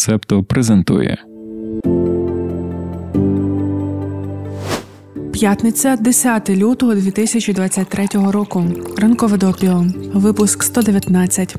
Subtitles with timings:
[0.00, 1.24] Септо презентує.
[5.32, 8.64] П'ятниця 10 лютого 2023 року.
[8.98, 9.84] Ранкове допіо.
[10.14, 11.56] Випуск 119.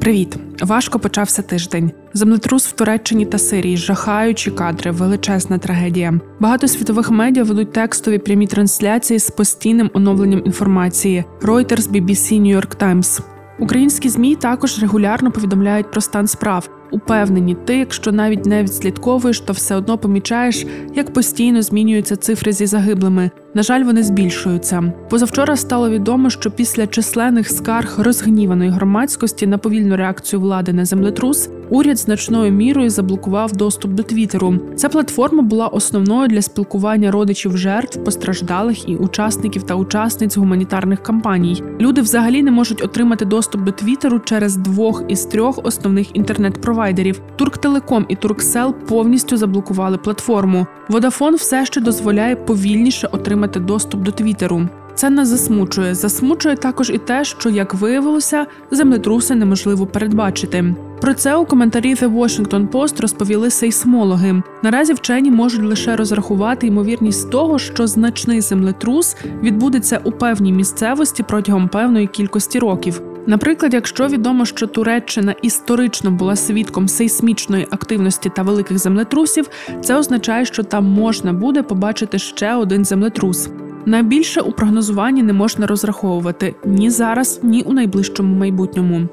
[0.00, 0.36] Привіт.
[0.62, 1.90] Важко почався тиждень.
[2.14, 6.20] Землетрус в Туреччині та Сирії, жахаючі кадри, величезна трагедія.
[6.40, 11.24] Багато світових медіа ведуть текстові прямі трансляції з постійним оновленням інформації.
[11.42, 13.20] Reuters, BBC, New York Times.
[13.58, 16.75] Українські змі також регулярно повідомляють про стан справ.
[16.90, 22.66] Упевнені, ти, якщо навіть не відслідковуєш, то все одно помічаєш, як постійно змінюються цифри зі
[22.66, 23.30] загиблими.
[23.56, 24.92] На жаль, вони збільшуються.
[25.10, 31.48] Позавчора стало відомо, що після численних скарг розгніваної громадськості на повільну реакцію влади на землетрус
[31.70, 34.58] уряд значною мірою заблокував доступ до Твіттеру.
[34.76, 41.62] Ця платформа була основною для спілкування родичів жертв, постраждалих і учасників та учасниць гуманітарних кампаній.
[41.80, 47.20] Люди взагалі не можуть отримати доступ до Твіттеру через двох із трьох основних інтернет-провайдерів.
[47.36, 50.66] Турктелеком і Турксел повністю заблокували платформу.
[50.88, 54.68] Водафон все ще дозволяє повільніше отримати доступ до Твіттеру.
[54.94, 55.94] Це не засмучує.
[55.94, 60.74] Засмучує також і те, що, як виявилося, землетруси неможливо передбачити.
[61.00, 64.42] Про це у коментарі The Washington Post розповіли сейсмологи.
[64.62, 71.68] Наразі вчені можуть лише розрахувати ймовірність того, що значний землетрус відбудеться у певній місцевості протягом
[71.68, 73.00] певної кількості років.
[73.26, 79.48] Наприклад, якщо відомо, що Туреччина історично була свідком сейсмічної активності та великих землетрусів,
[79.80, 83.48] це означає, що там можна буде побачити ще один землетрус.
[83.86, 89.08] Найбільше у прогнозуванні не можна розраховувати ні зараз, ні у найближчому майбутньому.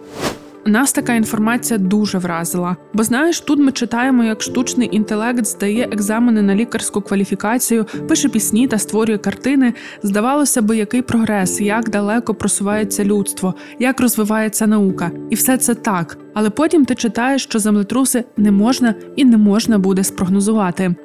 [0.65, 6.41] Нас така інформація дуже вразила, бо знаєш, тут ми читаємо, як штучний інтелект здає екзамени
[6.41, 9.73] на лікарську кваліфікацію, пише пісні та створює картини.
[10.03, 16.17] Здавалося би, який прогрес, як далеко просувається людство, як розвивається наука, і все це так.
[16.33, 20.95] Але потім ти читаєш, що землетруси не можна і не можна буде спрогнозувати.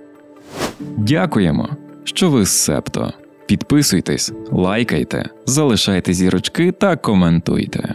[0.96, 1.68] Дякуємо,
[2.04, 3.12] що ви з Септо.
[3.46, 7.94] Підписуйтесь, лайкайте, залишайте зірочки та коментуйте.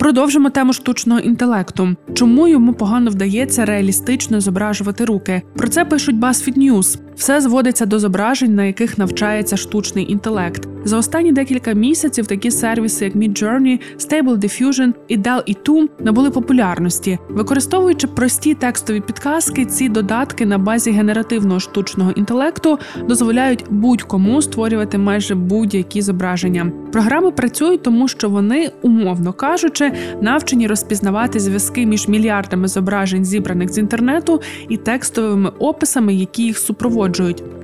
[0.00, 1.96] Продовжимо тему штучного інтелекту.
[2.14, 5.42] Чому йому погано вдається реалістично зображувати руки?
[5.56, 6.98] Про це пишуть BuzzFeed News.
[7.20, 10.68] Все зводиться до зображень, на яких навчається штучний інтелект.
[10.84, 17.18] За останні декілька місяців такі сервіси, як Midjourney, Stable Diffusion і DALL-E 2 набули популярності,
[17.28, 25.34] використовуючи прості текстові підказки, ці додатки на базі генеративного штучного інтелекту дозволяють будь-кому створювати майже
[25.34, 26.72] будь-які зображення.
[26.92, 33.78] Програми працюють, тому що вони, умовно кажучи, навчені розпізнавати зв'язки між мільярдами зображень, зібраних з
[33.78, 37.09] інтернету, і текстовими описами, які їх супроводжують.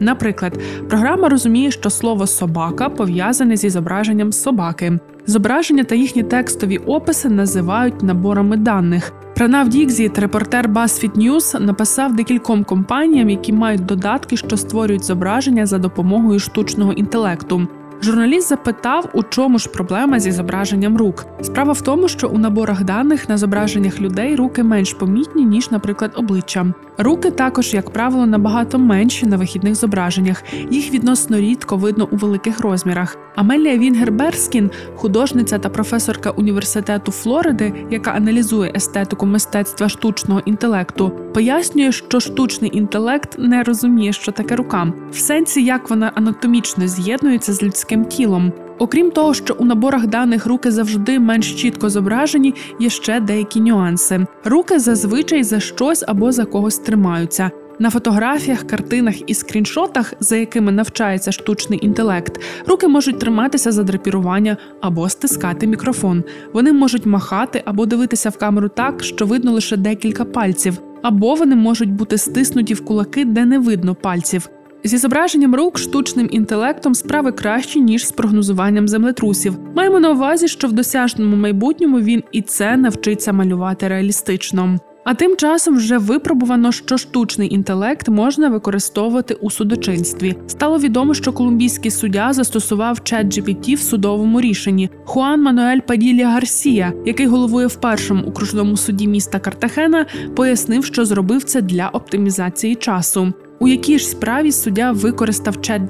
[0.00, 4.98] Наприклад, програма розуміє, що слово собака пов'язане зі зображенням собаки.
[5.26, 9.12] Зображення та їхні текстові описи називають наборами даних.
[9.34, 15.78] Пранав Дікзіт, репортер BuzzFeed News, написав декільком компаніям, які мають додатки, що створюють зображення за
[15.78, 17.68] допомогою штучного інтелекту.
[18.02, 21.26] Журналіст запитав, у чому ж проблема зі зображенням рук.
[21.42, 26.12] Справа в тому, що у наборах даних на зображеннях людей руки менш помітні, ніж, наприклад,
[26.16, 26.66] обличчя.
[26.98, 30.42] Руки також, як правило, набагато менші на вихідних зображеннях.
[30.70, 33.16] Їх відносно рідко видно у великих розмірах.
[33.36, 42.20] Амелія Вінгер-Берскін, художниця та професорка університету Флориди, яка аналізує естетику мистецтва штучного інтелекту, пояснює, що
[42.20, 47.85] штучний інтелект не розуміє, що таке рука, в сенсі, як вона анатомічно з'єднується з людським
[48.08, 48.52] тілом.
[48.78, 54.26] Окрім того, що у наборах даних руки завжди менш чітко зображені, є ще деякі нюанси.
[54.44, 57.50] Руки зазвичай за щось або за когось тримаються.
[57.78, 64.56] На фотографіях, картинах і скріншотах, за якими навчається штучний інтелект, руки можуть триматися за драпірування
[64.80, 66.24] або стискати мікрофон.
[66.52, 71.56] Вони можуть махати або дивитися в камеру так, що видно лише декілька пальців, або вони
[71.56, 74.48] можуть бути стиснуті в кулаки, де не видно пальців.
[74.84, 79.58] Зі зображенням рук штучним інтелектом справи кращі ніж з прогнозуванням землетрусів.
[79.74, 84.78] Маємо на увазі, що в досяжному майбутньому він і це навчиться малювати реалістично.
[85.04, 90.36] А тим часом вже випробувано, що штучний інтелект можна використовувати у судочинстві.
[90.46, 94.90] Стало відомо, що колумбійський суддя застосував чат в судовому рішенні.
[95.04, 100.06] Хуан Мануель Паділля Гарсія, який головує в першому окружному суді міста Картахена,
[100.36, 103.32] пояснив, що зробив це для оптимізації часу.
[103.58, 105.82] У якій ж справі суддя використав чат?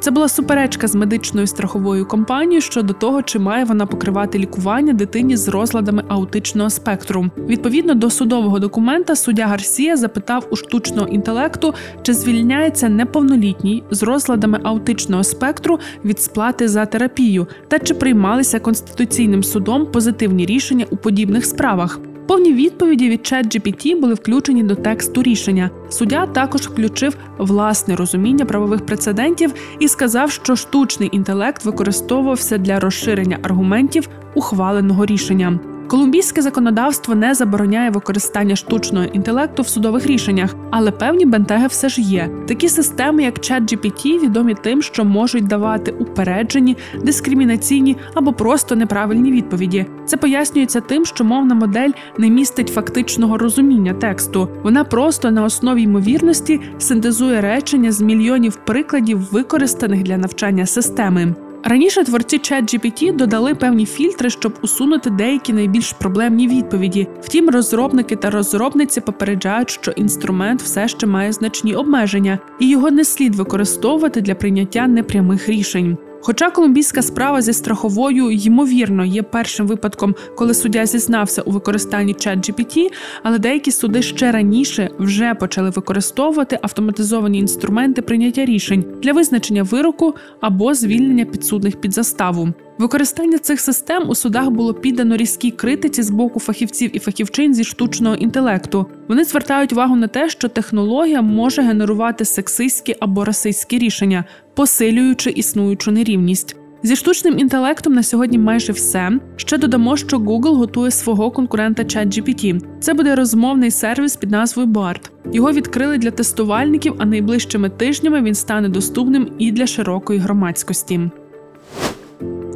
[0.00, 5.36] Це була суперечка з медичною страховою компанією щодо того, чи має вона покривати лікування дитині
[5.36, 7.30] з розладами аутичного спектру.
[7.38, 14.60] Відповідно до судового документа, суддя Гарсія запитав у штучного інтелекту, чи звільняється неповнолітній з розладами
[14.62, 21.44] аутичного спектру від сплати за терапію, та чи приймалися конституційним судом позитивні рішення у подібних
[21.44, 22.00] справах.
[22.28, 25.70] Повні відповіді від ChatGPT були включені до тексту рішення.
[25.88, 33.38] Суддя також включив власне розуміння правових прецедентів і сказав, що штучний інтелект використовувався для розширення
[33.42, 35.58] аргументів ухваленого рішення.
[35.88, 42.00] Колумбійське законодавство не забороняє використання штучного інтелекту в судових рішеннях, але певні бентеги все ж
[42.02, 42.30] є.
[42.48, 49.86] Такі системи, як ChatGPT, відомі тим, що можуть давати упереджені, дискримінаційні або просто неправильні відповіді.
[50.06, 54.48] Це пояснюється тим, що мовна модель не містить фактичного розуміння тексту.
[54.62, 61.34] Вона просто на основі ймовірності синтезує речення з мільйонів прикладів, використаних для навчання системи.
[61.68, 67.08] Раніше творці ChatGPT додали певні фільтри, щоб усунути деякі найбільш проблемні відповіді.
[67.20, 73.04] Втім, розробники та розробниці попереджають, що інструмент все ще має значні обмеження, і його не
[73.04, 75.96] слід використовувати для прийняття непрямих рішень.
[76.20, 82.90] Хоча колумбійська справа зі страховою ймовірно є першим випадком, коли суддя зізнався у використанні ChatGPT,
[83.22, 90.14] але деякі суди ще раніше вже почали використовувати автоматизовані інструменти прийняття рішень для визначення вироку
[90.40, 92.48] або звільнення підсудних під заставу.
[92.78, 97.64] Використання цих систем у судах було піддано різкій критиці з боку фахівців і фахівчин зі
[97.64, 98.86] штучного інтелекту.
[99.08, 105.90] Вони звертають увагу на те, що технологія може генерувати сексистські або расистські рішення, посилюючи існуючу
[105.90, 106.56] нерівність.
[106.82, 109.12] Зі штучним інтелектом на сьогодні майже все.
[109.36, 112.60] Ще додамо, що Google готує свого конкурента ChatGPT.
[112.80, 115.10] Це буде розмовний сервіс під назвою BART.
[115.32, 121.10] Його відкрили для тестувальників, а найближчими тижнями він стане доступним і для широкої громадськості.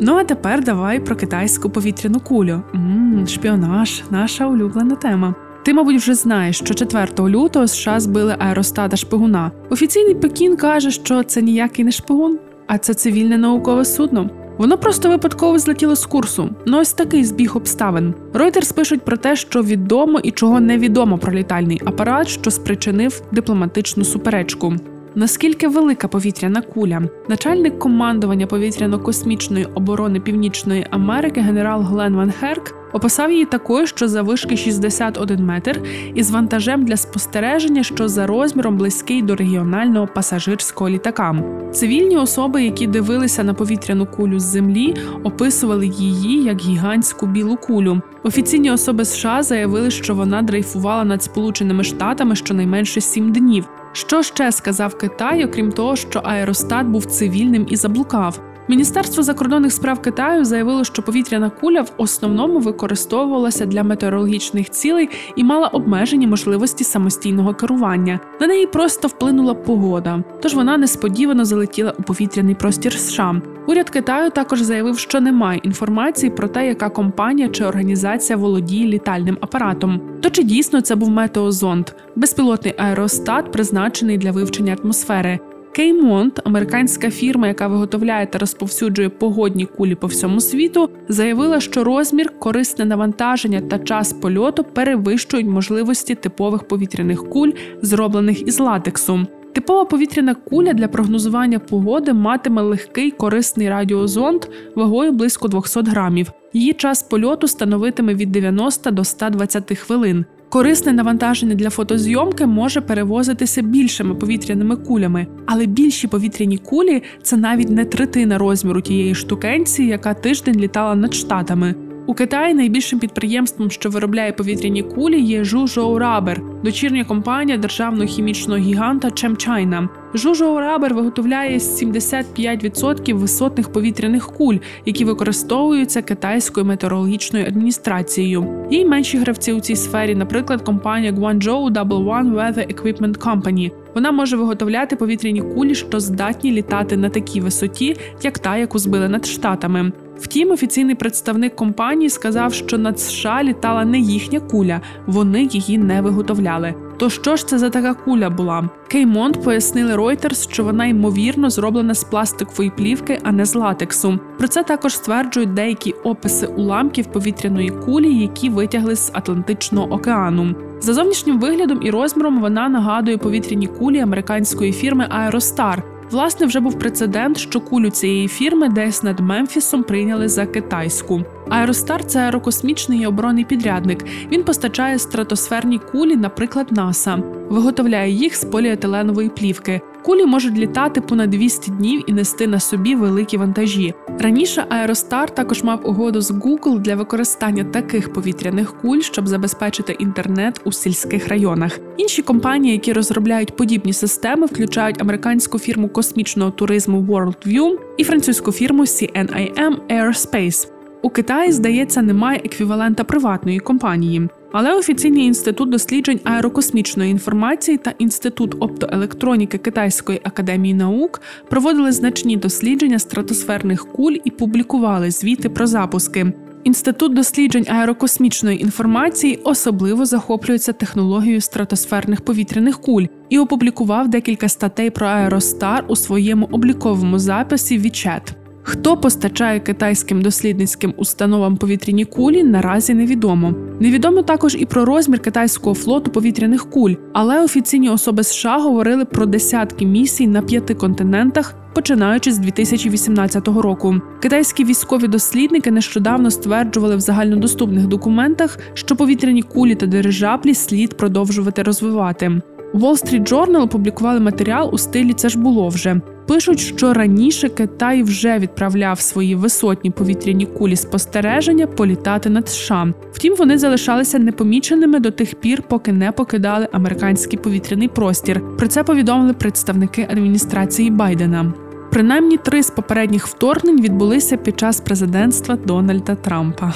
[0.05, 2.63] Ну а тепер давай про китайську повітряну кулю.
[2.73, 5.35] Ммм, шпіонаж, наша улюблена тема.
[5.65, 9.51] Ти, мабуть, вже знаєш, що 4 лютого США збили аеростата шпигуна.
[9.71, 14.31] Офіційний Пекін каже, що це ніякий не шпигун, а це цивільне наукове судно.
[14.59, 16.49] Воно просто випадково злетіло з курсу.
[16.67, 18.15] Ну ось такий збіг обставин.
[18.35, 24.05] Reuters пишуть про те, що відомо і чого невідомо про літальний апарат, що спричинив дипломатичну
[24.05, 24.75] суперечку.
[25.15, 27.03] Наскільки велика повітряна куля?
[27.29, 34.57] Начальник командування повітряно-космічної оборони Північної Америки генерал Глен Ван Херк описав її такою, що завишки
[34.57, 35.83] 61 метр,
[36.15, 41.37] із вантажем для спостереження, що за розміром близький до регіонального пасажирського літака.
[41.73, 44.95] Цивільні особи, які дивилися на повітряну кулю з землі,
[45.25, 48.01] описували її як гігантську білу кулю.
[48.23, 53.69] Офіційні особи США заявили, що вона дрейфувала над Сполученими Штатами щонайменше сім днів.
[53.93, 58.52] Що ще сказав Китай, окрім того, що аеростат був цивільним і заблукав?
[58.69, 65.45] Міністерство закордонних справ Китаю заявило, що повітряна куля в основному використовувалася для метеорологічних цілей і
[65.45, 68.21] мала обмежені можливості самостійного керування.
[68.41, 73.43] На неї просто вплинула погода, тож вона несподівано залетіла у повітряний простір США.
[73.67, 79.39] Уряд Китаю також заявив, що немає інформації про те, яка компанія чи організація володіє літальним
[79.41, 80.01] апаратом.
[80.21, 85.41] То чи дійсно це був метеозонд, безпілотний аеростат, призначений для вивчення атмосфери.
[85.73, 92.39] Кеймонт, американська фірма, яка виготовляє та розповсюджує погодні кулі по всьому світу, заявила, що розмір,
[92.39, 97.51] корисне навантаження та час польоту перевищують можливості типових повітряних куль,
[97.83, 99.27] зроблених із латексу.
[99.53, 104.45] Типова повітряна куля для прогнозування погоди матиме легкий корисний радіозонд
[104.77, 106.33] вагою близько 200 грамів.
[106.53, 110.25] Її час польоту становитиме від 90 до 120 хвилин.
[110.53, 117.71] Корисне навантаження для фотозйомки може перевозитися більшими повітряними кулями, але більші повітряні кулі це навіть
[117.71, 121.75] не третина розміру тієї штукенці, яка тиждень літала над штатами.
[122.07, 128.61] У Китаї найбільшим підприємством, що виробляє повітряні кулі, є Zhuzhou Rubber, дочірня компанія державного хімічного
[128.61, 129.89] гіганта ChemChina.
[130.15, 134.57] Zhuzhou Rubber виготовляє 75% висотних повітряних куль,
[134.87, 138.67] які використовуються китайською метеорологічною адміністрацією.
[138.71, 143.71] Є менші гравці у цій сфері, наприклад, компанія Guangzhou Double One Weather Equipment Company.
[143.95, 149.09] Вона може виготовляти повітряні кулі, що здатні літати на такій висоті, як та, яку збили
[149.09, 149.93] над штатами.
[150.19, 156.01] Втім, офіційний представник компанії сказав, що над США літала не їхня куля, вони її не
[156.01, 156.75] виготовляли.
[157.03, 158.69] То що ж це за така куля була?
[158.89, 164.19] Кеймонт пояснили Reuters, що вона ймовірно зроблена з пластикової плівки, а не з латексу.
[164.39, 170.55] Про це також стверджують деякі описи уламків повітряної кулі, які витягли з Атлантичного океану.
[170.81, 175.92] За зовнішнім виглядом і розміром вона нагадує повітряні кулі американської фірми Aerostar.
[176.13, 181.23] Власне, вже був прецедент, що кулю цієї фірми десь над Мемфісом прийняли за китайську.
[181.49, 184.05] Аеростар це аерокосмічний оборонний підрядник.
[184.33, 187.19] Він постачає стратосферні кулі, наприклад, НАСА.
[187.53, 189.81] Виготовляє їх з поліетиленової плівки.
[190.03, 193.95] Кулі можуть літати понад 200 днів і нести на собі великі вантажі.
[194.19, 200.61] Раніше Аеростар також мав угоду з Google для використання таких повітряних куль, щоб забезпечити інтернет
[200.65, 201.79] у сільських районах.
[201.97, 208.83] Інші компанії, які розробляють подібні системи, включають американську фірму космічного туризму WorldView і французьку фірму
[208.83, 210.82] CNIM Aerospace.
[211.03, 214.29] У Китаї, здається, немає еквівалента приватної компанії.
[214.53, 222.99] Але офіційний інститут досліджень аерокосмічної інформації та інститут оптоелектроніки Китайської академії наук проводили значні дослідження
[222.99, 226.33] стратосферних куль і публікували звіти про запуски.
[226.65, 235.07] Інститут досліджень аерокосмічної інформації особливо захоплюється технологією стратосферних повітряних куль і опублікував декілька статей про
[235.07, 238.42] Аеростар у своєму обліковому записі WeChat.
[238.63, 243.55] Хто постачає китайським дослідницьким установам повітряні кулі, наразі невідомо.
[243.81, 249.27] Невідомо також і про розмір китайського флоту повітряних куль, але офіційні особи США говорили про
[249.27, 251.55] десятки місій на п'яти континентах.
[251.75, 259.75] Починаючи з 2018 року, китайські військові дослідники нещодавно стверджували в загальнодоступних документах, що повітряні кулі
[259.75, 262.41] та дирижаблі слід продовжувати розвивати.
[262.75, 266.01] Wall Street Journal опублікували матеріал у стилі Це ж було вже.
[266.27, 272.95] Пишуть, що раніше Китай вже відправляв свої висотні повітряні кулі спостереження політати над США.
[273.13, 278.57] Втім, вони залишалися непоміченими до тих пір, поки не покидали американський повітряний простір.
[278.59, 281.53] Про це повідомили представники адміністрації Байдена.
[281.93, 286.73] Принаймні три з попередніх вторгнень відбулися під час президентства Дональда Трампа.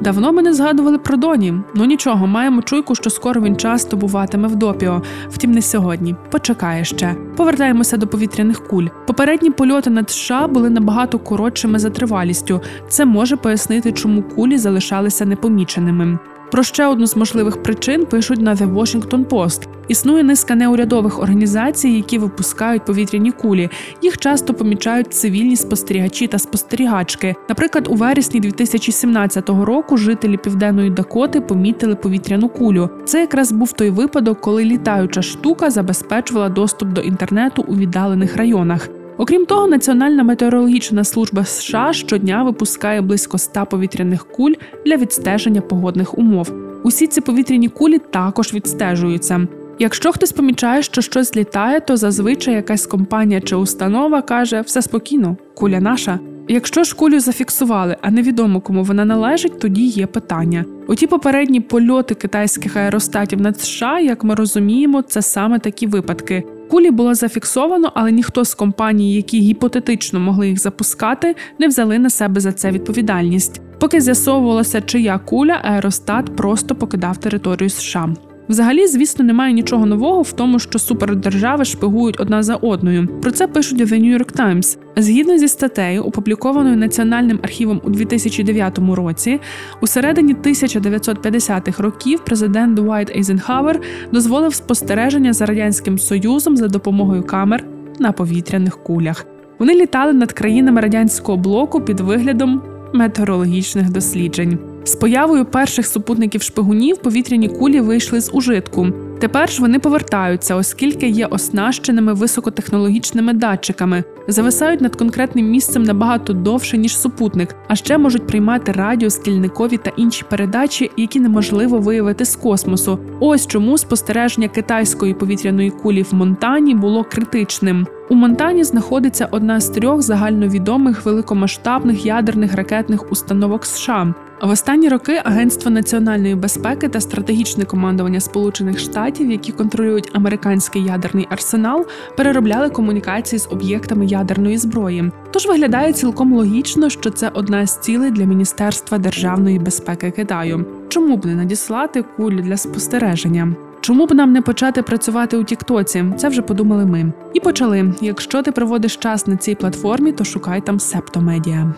[0.00, 1.54] Давно ми не згадували про Доні.
[1.74, 5.02] Ну нічого, маємо чуйку, що скоро він часто буватиме в допіо.
[5.28, 6.14] Втім, не сьогодні.
[6.30, 7.14] Почекає ще.
[7.36, 8.86] Повертаємося до повітряних куль.
[9.06, 12.60] Попередні польоти над США були набагато коротшими за тривалістю.
[12.88, 16.18] Це може пояснити, чому кулі залишалися непоміченими.
[16.50, 19.68] Про ще одну з можливих причин пишуть на The Washington Post.
[19.88, 23.70] Існує низка неурядових організацій, які випускають повітряні кулі.
[24.02, 27.34] Їх часто помічають цивільні спостерігачі та спостерігачки.
[27.48, 32.90] Наприклад, у вересні 2017 року жителі південної Дакоти помітили повітряну кулю.
[33.04, 38.88] Це якраз був той випадок, коли літаюча штука забезпечувала доступ до інтернету у віддалених районах.
[39.20, 44.52] Окрім того, Національна метеорологічна служба США щодня випускає близько 100 повітряних куль
[44.86, 46.52] для відстеження погодних умов.
[46.84, 49.46] Усі ці повітряні кулі також відстежуються.
[49.78, 55.36] Якщо хтось помічає, що щось літає, то зазвичай якась компанія чи установа каже все спокійно,
[55.54, 56.18] куля наша.
[56.48, 60.64] Якщо ж кулю зафіксували, а невідомо кому вона належить, тоді є питання.
[60.86, 66.44] Оті попередні польоти китайських аеростатів над США, як ми розуміємо, це саме такі випадки.
[66.70, 72.10] Кулі було зафіксовано, але ніхто з компаній, які гіпотетично могли їх запускати, не взяли на
[72.10, 73.60] себе за це відповідальність.
[73.78, 78.14] Поки з'ясовувалося, чия куля, аеростат просто покидав територію США.
[78.50, 83.08] Взагалі, звісно, немає нічого нового в тому, що супердержави шпигують одна за одною.
[83.22, 84.78] Про це пишуть The New York Times.
[84.96, 89.40] Згідно зі статтею, опублікованою Національним архівом у 2009 році,
[89.80, 93.80] у середині 1950-х років президент Дуайт Ейзенхауер
[94.12, 97.64] дозволив спостереження за радянським союзом за допомогою камер
[97.98, 99.26] на повітряних кулях.
[99.58, 102.62] Вони літали над країнами радянського блоку під виглядом
[102.94, 104.69] метеорологічних досліджень.
[104.84, 108.86] З появою перших супутників шпигунів повітряні кулі вийшли з ужитку.
[109.20, 116.78] Тепер ж вони повертаються, оскільки є оснащеними високотехнологічними датчиками, зависають над конкретним місцем набагато довше
[116.78, 122.36] ніж супутник, а ще можуть приймати радіо, стільникові та інші передачі, які неможливо виявити з
[122.36, 122.98] космосу.
[123.20, 127.86] Ось чому спостереження китайської повітряної кулі в Монтані було критичним.
[128.10, 134.14] У Монтані знаходиться одна з трьох загальновідомих великомасштабних ядерних ракетних установок США.
[134.42, 141.26] В останні роки Агентство національної безпеки та стратегічне командування Сполучених Штатів, які контролюють американський ядерний
[141.30, 141.86] арсенал,
[142.16, 145.10] переробляли комунікації з об'єктами ядерної зброї.
[145.30, 150.66] Тож виглядає цілком логічно, що це одна з цілей для Міністерства державної безпеки Китаю.
[150.88, 153.54] Чому б не надіслати кулі для спостереження?
[153.80, 156.04] Чому б нам не почати працювати у Тіктоці?
[156.16, 157.12] Це вже подумали ми.
[157.34, 157.94] І почали.
[158.00, 161.74] Якщо ти проводиш час на цій платформі, то шукай там Септомедіа.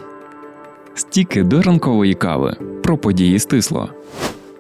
[0.94, 3.88] Стіки до ранкової кави про події стисло.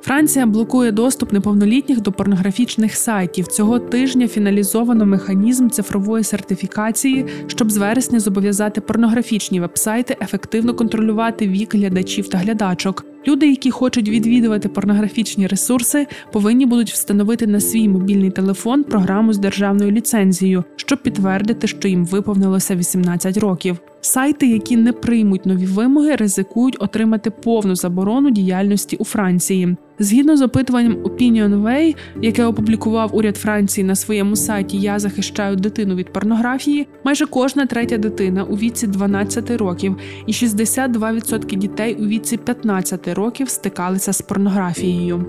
[0.04, 3.46] Франція блокує доступ неповнолітніх до порнографічних сайтів.
[3.46, 11.74] Цього тижня фіналізовано механізм цифрової сертифікації, щоб з вересня зобов'язати порнографічні вебсайти ефективно контролювати вік
[11.74, 13.04] глядачів та глядачок.
[13.28, 19.38] Люди, які хочуть відвідувати порнографічні ресурси, повинні будуть встановити на свій мобільний телефон програму з
[19.38, 23.78] державною ліцензією, щоб підтвердити, що їм виповнилося 18 років.
[24.00, 29.76] Сайти, які не приймуть нові вимоги, ризикують отримати повну заборону діяльності у Франції.
[30.02, 36.12] Згідно з опитуванням Opinionway, яке опублікував уряд Франції на своєму сайті Я захищаю дитину від
[36.12, 43.08] порнографії, майже кожна третя дитина у віці 12 років і 62% дітей у віці 15
[43.08, 45.26] років стикалися з порнографією.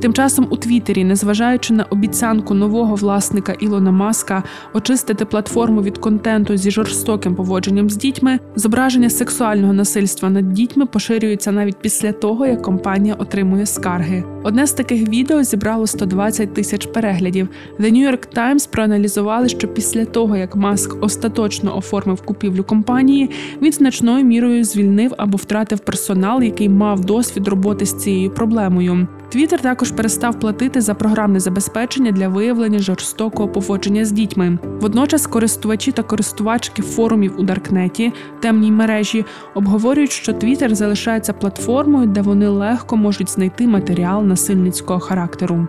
[0.00, 4.42] Тим часом у Твіттері, незважаючи на обіцянку нового власника Ілона Маска
[4.74, 11.52] очистити платформу від контенту зі жорстоким поводженням з дітьми, зображення сексуального насильства над дітьми поширюється
[11.52, 14.24] навіть після того, як компанія отримує скарги.
[14.42, 17.48] Одне з таких відео зібрало 120 тисяч переглядів.
[17.80, 23.30] The New York Times проаналізували, що після того, як Маск остаточно оформив купівлю компанії,
[23.62, 29.08] він значною мірою звільнив або втратив персонал, який мав досвід роботи з цією проблемою.
[29.30, 34.58] Твіттер також перестав платити за програмне забезпечення для виявлення жорстокого поводження з дітьми.
[34.80, 42.22] Водночас користувачі та користувачки форумів у Даркнеті, темній мережі, обговорюють, що Твіттер залишається платформою, де
[42.22, 45.66] вони легко можуть знайти матеріал насильницького характеру.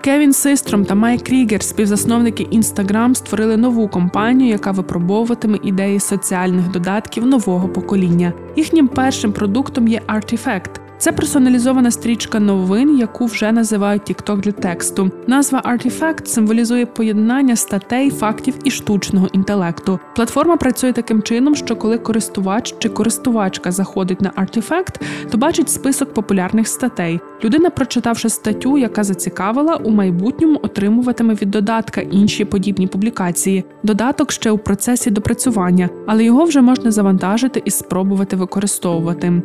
[0.00, 7.26] Кевін Систром та Майк Крігер, співзасновники Instagram, створили нову компанію, яка випробовуватиме ідеї соціальних додатків
[7.26, 8.32] нового покоління.
[8.56, 10.70] Їхнім першим продуктом є Artifact–
[11.02, 15.10] це персоналізована стрічка новин, яку вже називають TikTok для тексту.
[15.26, 19.98] Назва Artifact символізує поєднання статей, фактів і штучного інтелекту.
[20.16, 26.14] Платформа працює таким чином, що коли користувач чи користувачка заходить на Artifact, то бачить список
[26.14, 27.20] популярних статей.
[27.44, 33.64] Людина, прочитавши статтю, яка зацікавила, у майбутньому отримуватиме від додатка інші подібні публікації.
[33.82, 39.42] Додаток ще у процесі допрацювання, але його вже можна завантажити і спробувати використовувати.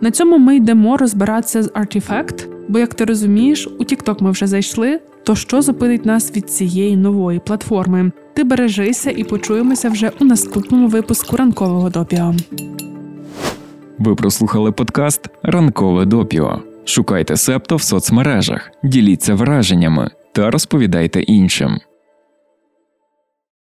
[0.00, 4.46] На цьому ми йдемо розбиратися з Artifact, бо, як ти розумієш, у TikTok ми вже
[4.46, 5.00] зайшли.
[5.24, 8.12] То що зупинить нас від цієї нової платформи?
[8.34, 12.34] Ти бережися і почуємося вже у наступному випуску ранкового допіо.
[13.98, 16.62] Ви прослухали подкаст Ранкове допіо.
[16.84, 21.78] Шукайте септо в соцмережах, діліться враженнями та розповідайте іншим.